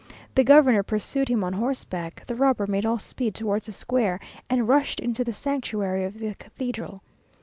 The 0.33 0.43
governor 0.43 0.81
pursued 0.81 1.29
him 1.29 1.43
on 1.43 1.53
horseback; 1.53 2.23
the 2.25 2.33
robber 2.33 2.65
made 2.65 2.87
all 2.87 2.97
speed 2.97 3.35
towards 3.35 3.67
the 3.67 3.71
Square, 3.71 4.19
and 4.49 4.67
rushed 4.67 4.99
into 4.99 5.23
the 5.23 5.31
sanctuary 5.31 6.05
of 6.05 6.17
the 6.17 6.33
cathedral. 6.33 7.03